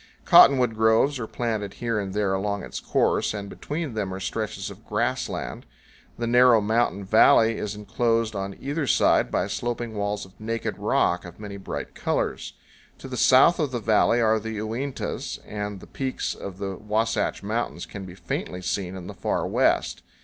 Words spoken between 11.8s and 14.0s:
canyons 88.jpg GREEN RIVER PLAINS. bright colors. To the south of the